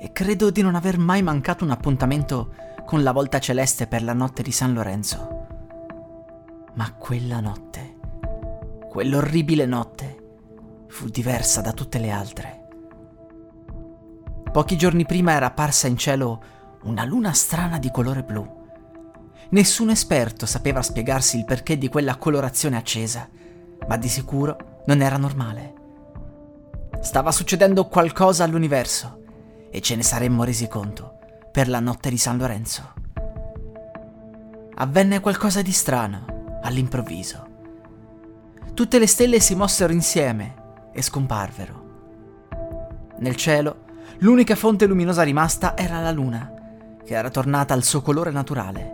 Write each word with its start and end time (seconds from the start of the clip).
e 0.00 0.12
credo 0.12 0.50
di 0.50 0.62
non 0.62 0.76
aver 0.76 0.96
mai 0.96 1.22
mancato 1.22 1.64
un 1.64 1.70
appuntamento 1.70 2.54
con 2.86 3.02
la 3.02 3.10
volta 3.10 3.40
celeste 3.40 3.88
per 3.88 4.02
la 4.04 4.12
notte 4.12 4.42
di 4.42 4.52
San 4.52 4.72
Lorenzo. 4.72 5.46
Ma 6.74 6.92
quella 6.94 7.40
notte, 7.40 7.96
quell'orribile 8.88 9.66
notte, 9.66 10.16
fu 10.86 11.08
diversa 11.08 11.60
da 11.60 11.72
tutte 11.72 11.98
le 11.98 12.10
altre. 12.10 12.66
Pochi 14.52 14.76
giorni 14.76 15.04
prima 15.04 15.32
era 15.32 15.46
apparsa 15.46 15.88
in 15.88 15.98
cielo 15.98 16.42
una 16.84 17.04
luna 17.04 17.32
strana 17.32 17.78
di 17.78 17.90
colore 17.90 18.22
blu. 18.22 18.56
Nessun 19.50 19.90
esperto 19.90 20.46
sapeva 20.46 20.80
spiegarsi 20.80 21.38
il 21.38 21.44
perché 21.44 21.76
di 21.76 21.88
quella 21.88 22.16
colorazione 22.16 22.76
accesa, 22.76 23.28
ma 23.86 23.96
di 23.96 24.08
sicuro 24.08 24.82
non 24.86 25.02
era 25.02 25.16
normale. 25.16 25.74
Stava 27.00 27.32
succedendo 27.32 27.86
qualcosa 27.88 28.44
all'universo 28.44 29.18
e 29.70 29.80
ce 29.80 29.96
ne 29.96 30.02
saremmo 30.02 30.44
resi 30.44 30.68
conto 30.68 31.18
per 31.50 31.68
la 31.68 31.80
notte 31.80 32.10
di 32.10 32.18
San 32.18 32.38
Lorenzo. 32.38 32.92
Avvenne 34.76 35.20
qualcosa 35.20 35.60
di 35.62 35.72
strano 35.72 36.58
all'improvviso. 36.62 37.46
Tutte 38.74 38.98
le 38.98 39.06
stelle 39.06 39.40
si 39.40 39.54
mossero 39.54 39.92
insieme 39.92 40.54
e 40.92 41.02
scomparvero. 41.02 41.86
Nel 43.18 43.34
cielo, 43.34 43.84
l'unica 44.18 44.54
fonte 44.54 44.86
luminosa 44.86 45.22
rimasta 45.22 45.76
era 45.76 46.00
la 46.00 46.12
luna, 46.12 46.52
che 47.04 47.14
era 47.14 47.30
tornata 47.30 47.74
al 47.74 47.82
suo 47.82 48.02
colore 48.02 48.30
naturale. 48.30 48.92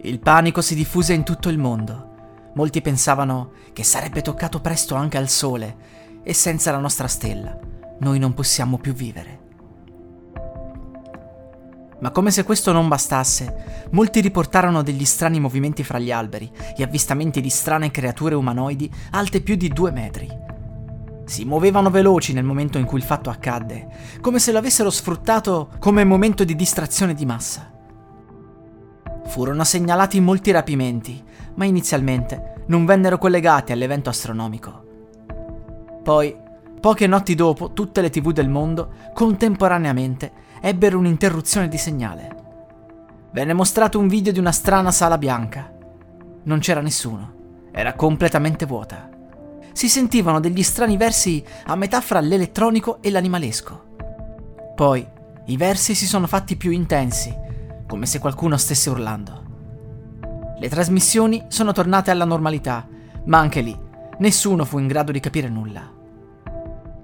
Il 0.00 0.20
panico 0.20 0.62
si 0.62 0.74
diffuse 0.74 1.12
in 1.12 1.22
tutto 1.22 1.50
il 1.50 1.58
mondo. 1.58 2.10
Molti 2.54 2.80
pensavano 2.80 3.52
che 3.72 3.84
sarebbe 3.84 4.22
toccato 4.22 4.60
presto 4.60 4.94
anche 4.94 5.18
al 5.18 5.28
Sole 5.28 5.76
e 6.22 6.32
senza 6.32 6.70
la 6.70 6.78
nostra 6.78 7.08
stella 7.08 7.70
noi 8.02 8.18
non 8.18 8.34
possiamo 8.34 8.78
più 8.78 8.92
vivere. 8.92 9.40
Ma 12.00 12.10
come 12.10 12.32
se 12.32 12.42
questo 12.42 12.72
non 12.72 12.88
bastasse, 12.88 13.86
molti 13.92 14.20
riportarono 14.20 14.82
degli 14.82 15.04
strani 15.04 15.38
movimenti 15.38 15.84
fra 15.84 16.00
gli 16.00 16.10
alberi 16.10 16.50
e 16.76 16.82
avvistamenti 16.82 17.40
di 17.40 17.48
strane 17.48 17.92
creature 17.92 18.34
umanoidi 18.34 18.92
alte 19.12 19.40
più 19.40 19.54
di 19.54 19.68
due 19.68 19.92
metri. 19.92 20.28
Si 21.24 21.44
muovevano 21.44 21.90
veloci 21.90 22.32
nel 22.32 22.42
momento 22.42 22.76
in 22.78 22.86
cui 22.86 22.98
il 22.98 23.04
fatto 23.04 23.30
accadde, 23.30 23.88
come 24.20 24.40
se 24.40 24.50
lo 24.50 24.58
avessero 24.58 24.90
sfruttato 24.90 25.70
come 25.78 26.02
momento 26.02 26.42
di 26.42 26.56
distrazione 26.56 27.14
di 27.14 27.24
massa. 27.24 27.72
Furono 29.26 29.62
segnalati 29.62 30.18
molti 30.18 30.50
rapimenti, 30.50 31.22
ma 31.54 31.66
inizialmente 31.66 32.64
non 32.66 32.84
vennero 32.84 33.16
collegati 33.16 33.70
all'evento 33.70 34.10
astronomico. 34.10 34.84
Poi, 36.02 36.36
poche 36.82 37.06
notti 37.06 37.36
dopo, 37.36 37.72
tutte 37.74 38.00
le 38.00 38.10
tv 38.10 38.32
del 38.32 38.48
mondo, 38.48 38.94
contemporaneamente, 39.14 40.32
ebbero 40.60 40.98
un'interruzione 40.98 41.68
di 41.68 41.78
segnale. 41.78 42.36
Venne 43.30 43.52
mostrato 43.52 44.00
un 44.00 44.08
video 44.08 44.32
di 44.32 44.40
una 44.40 44.50
strana 44.50 44.90
sala 44.90 45.16
bianca. 45.16 45.72
Non 46.42 46.58
c'era 46.58 46.80
nessuno, 46.80 47.68
era 47.70 47.92
completamente 47.94 48.66
vuota. 48.66 49.08
Si 49.70 49.88
sentivano 49.88 50.40
degli 50.40 50.64
strani 50.64 50.96
versi 50.96 51.44
a 51.66 51.76
metà 51.76 52.00
fra 52.00 52.18
l'elettronico 52.18 53.00
e 53.00 53.12
l'animalesco. 53.12 53.84
Poi 54.74 55.06
i 55.46 55.56
versi 55.56 55.94
si 55.94 56.06
sono 56.06 56.26
fatti 56.26 56.56
più 56.56 56.72
intensi, 56.72 57.32
come 57.86 58.06
se 58.06 58.18
qualcuno 58.18 58.56
stesse 58.56 58.90
urlando. 58.90 59.44
Le 60.58 60.68
trasmissioni 60.68 61.44
sono 61.46 61.70
tornate 61.70 62.10
alla 62.10 62.24
normalità, 62.24 62.88
ma 63.26 63.38
anche 63.38 63.60
lì 63.60 63.78
nessuno 64.18 64.64
fu 64.64 64.80
in 64.80 64.88
grado 64.88 65.12
di 65.12 65.20
capire 65.20 65.48
nulla. 65.48 66.00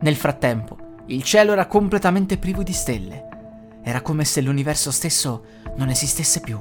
Nel 0.00 0.16
frattempo, 0.16 0.76
il 1.06 1.22
cielo 1.22 1.53
era 1.53 1.66
completamente 1.66 2.38
privo 2.38 2.62
di 2.62 2.72
stelle. 2.72 3.26
Era 3.82 4.00
come 4.00 4.25
se 4.25 4.41
l'universo 4.41 4.91
stesso 4.91 5.44
non 5.76 5.88
esistesse 5.88 6.41
più. 6.41 6.60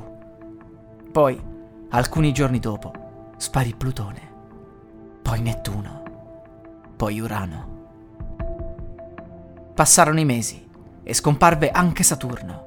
Poi, 1.12 1.42
alcuni 1.90 2.32
giorni 2.32 2.60
dopo, 2.60 2.92
sparì 3.38 3.74
Plutone, 3.76 4.22
poi 5.22 5.42
Nettuno, 5.42 6.04
poi 6.96 7.20
Urano. 7.20 7.76
Passarono 9.74 10.20
i 10.20 10.26
mesi 10.26 10.68
e 11.04 11.14
scomparve 11.14 11.70
anche 11.70 12.04
Saturno. 12.04 12.66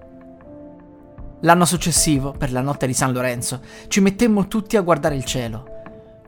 L'anno 1.41 1.65
successivo, 1.65 2.33
per 2.33 2.53
la 2.53 2.61
notte 2.61 2.87
di 2.87 2.95
San 2.95 3.13
Lorenzo, 3.13 3.61
ci 3.89 4.01
mettemmo 4.01 4.47
tutti 4.47 4.77
a 4.77 4.83
guardare 4.83 5.17
il 5.17 5.25
cielo 5.25 5.79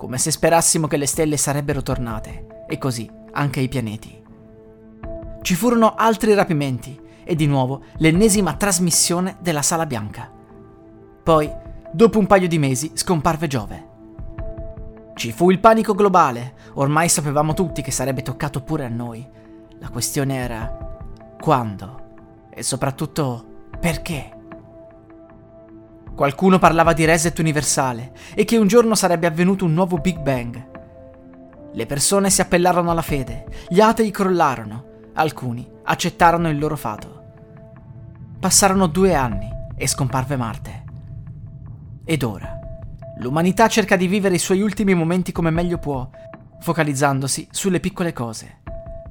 come 0.02 0.19
se 0.19 0.32
sperassimo 0.32 0.88
che 0.88 0.97
le 0.97 1.06
stelle 1.06 1.36
sarebbero 1.36 1.81
tornate, 1.81 2.64
e 2.66 2.76
così 2.76 3.08
anche 3.34 3.60
i 3.60 3.69
pianeti. 3.69 4.21
Ci 5.42 5.56
furono 5.56 5.94
altri 5.97 6.34
rapimenti 6.34 6.98
e 7.25 7.34
di 7.34 7.47
nuovo 7.47 7.82
l'ennesima 7.97 8.54
trasmissione 8.54 9.38
della 9.41 9.62
Sala 9.62 9.86
Bianca. 9.86 10.30
Poi, 11.22 11.53
dopo 11.91 12.20
un 12.20 12.26
paio 12.26 12.47
di 12.47 12.58
mesi, 12.58 12.92
scomparve 12.94 13.48
Giove. 13.48 13.88
Ci 15.14 15.32
fu 15.32 15.50
il 15.50 15.58
panico 15.58 15.94
globale, 15.94 16.54
ormai 16.75 17.08
sapevamo 17.08 17.54
tutti 17.54 17.82
che 17.82 17.91
sarebbe 17.91 18.22
toccato 18.22 18.62
pure 18.62 18.84
a 18.84 18.88
noi. 18.88 19.28
La 19.81 19.88
questione 19.88 20.36
era 20.36 21.00
quando 21.41 22.47
e 22.48 22.62
soprattutto 22.62 23.44
perché. 23.81 24.38
Qualcuno 26.14 26.60
parlava 26.60 26.92
di 26.92 27.04
reset 27.04 27.36
universale 27.41 28.12
e 28.34 28.44
che 28.44 28.58
un 28.58 28.69
giorno 28.69 28.94
sarebbe 28.94 29.26
avvenuto 29.26 29.64
un 29.64 29.75
nuovo 29.75 29.98
Big 29.98 30.20
Bang. 30.20 30.70
Le 31.72 31.86
persone 31.86 32.31
si 32.31 32.41
appellarono 32.41 32.92
alla 32.92 33.02
fede, 33.02 33.47
gli 33.69 33.81
atei 33.81 34.12
crollarono, 34.12 34.91
alcuni 35.14 35.68
accettarono 35.84 36.48
il 36.48 36.58
loro 36.58 36.76
fato. 36.76 37.20
Passarono 38.38 38.86
due 38.86 39.14
anni 39.14 39.48
e 39.76 39.86
scomparve 39.86 40.36
Marte. 40.36 40.84
Ed 42.04 42.22
ora, 42.22 42.58
l'umanità 43.18 43.68
cerca 43.68 43.96
di 43.96 44.06
vivere 44.06 44.34
i 44.34 44.40
suoi 44.40 44.60
ultimi 44.60 44.94
momenti 44.94 45.32
come 45.32 45.50
meglio 45.50 45.78
può, 45.78 46.08
focalizzandosi 46.60 47.48
sulle 47.50 47.80
piccole 47.80 48.12
cose, 48.12 48.60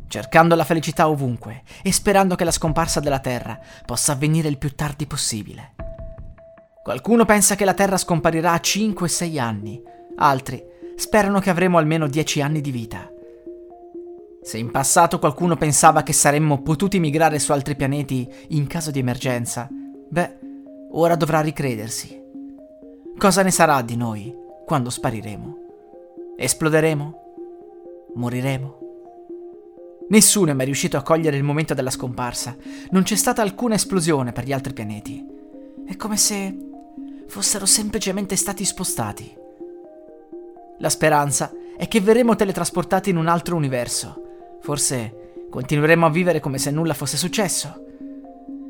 cercando 0.07 0.55
la 0.55 0.63
felicità 0.63 1.07
ovunque 1.07 1.63
e 1.81 1.91
sperando 1.91 2.35
che 2.35 2.43
la 2.43 2.51
scomparsa 2.51 2.99
della 2.99 3.19
Terra 3.19 3.59
possa 3.85 4.13
avvenire 4.13 4.47
il 4.47 4.57
più 4.57 4.73
tardi 4.75 5.05
possibile. 5.05 5.75
Qualcuno 6.83 7.25
pensa 7.25 7.55
che 7.55 7.65
la 7.65 7.73
Terra 7.73 7.97
scomparirà 7.97 8.53
a 8.53 8.61
5-6 8.61 9.39
anni, 9.39 9.81
altri 10.17 10.63
sperano 10.95 11.39
che 11.39 11.49
avremo 11.49 11.77
almeno 11.77 12.07
10 12.07 12.41
anni 12.41 12.61
di 12.61 12.71
vita. 12.71 13.10
Se 14.43 14.57
in 14.57 14.71
passato 14.71 15.19
qualcuno 15.19 15.55
pensava 15.55 16.01
che 16.01 16.13
saremmo 16.13 16.63
potuti 16.63 16.99
migrare 16.99 17.37
su 17.37 17.51
altri 17.51 17.75
pianeti 17.75 18.27
in 18.49 18.65
caso 18.65 18.89
di 18.89 18.97
emergenza, 18.97 19.69
beh, 19.69 20.39
ora 20.93 21.15
dovrà 21.15 21.41
ricredersi. 21.41 22.19
Cosa 23.19 23.43
ne 23.43 23.51
sarà 23.51 23.83
di 23.83 23.95
noi 23.95 24.35
quando 24.65 24.89
spariremo? 24.89 25.57
Esploderemo? 26.35 27.19
Moriremo? 28.15 28.79
Nessuno 30.09 30.49
è 30.49 30.53
mai 30.53 30.65
riuscito 30.65 30.97
a 30.97 31.03
cogliere 31.03 31.37
il 31.37 31.43
momento 31.43 31.75
della 31.75 31.91
scomparsa. 31.91 32.57
Non 32.89 33.03
c'è 33.03 33.15
stata 33.15 33.43
alcuna 33.43 33.75
esplosione 33.75 34.31
per 34.31 34.45
gli 34.45 34.53
altri 34.53 34.73
pianeti. 34.73 35.23
È 35.85 35.95
come 35.95 36.17
se 36.17 36.57
fossero 37.27 37.67
semplicemente 37.67 38.35
stati 38.35 38.65
spostati. 38.65 39.37
La 40.79 40.89
speranza 40.89 41.51
è 41.77 41.87
che 41.87 42.01
verremo 42.01 42.35
teletrasportati 42.35 43.11
in 43.11 43.17
un 43.17 43.27
altro 43.27 43.55
universo. 43.55 44.29
Forse 44.61 45.47
continueremo 45.49 46.05
a 46.05 46.09
vivere 46.09 46.39
come 46.39 46.57
se 46.57 46.71
nulla 46.71 46.93
fosse 46.93 47.17
successo. 47.17 47.85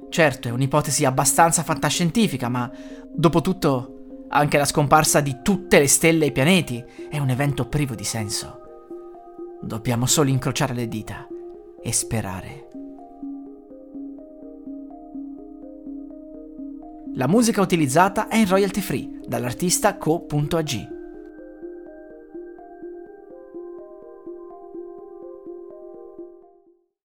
Certo, 0.09 0.47
è 0.47 0.51
un'ipotesi 0.51 1.05
abbastanza 1.05 1.63
fantascientifica, 1.63 2.49
ma 2.49 2.69
dopo 3.13 3.41
tutto, 3.41 4.25
anche 4.29 4.57
la 4.57 4.65
scomparsa 4.65 5.21
di 5.21 5.38
tutte 5.41 5.79
le 5.79 5.88
stelle 5.88 6.25
e 6.25 6.27
i 6.29 6.31
pianeti 6.31 6.83
è 7.09 7.17
un 7.17 7.29
evento 7.29 7.67
privo 7.67 7.95
di 7.95 8.03
senso. 8.03 8.59
Dobbiamo 9.61 10.05
solo 10.05 10.29
incrociare 10.29 10.73
le 10.73 10.88
dita 10.88 11.27
e 11.81 11.94
sperare. 11.94 12.67
La 17.15 17.27
musica 17.27 17.61
utilizzata 17.61 18.27
è 18.29 18.37
in 18.37 18.47
royalty 18.47 18.79
free 18.79 19.19
dall'artista 19.27 19.97
co.ag. 19.97 21.00